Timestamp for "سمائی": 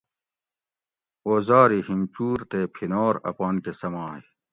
3.79-4.21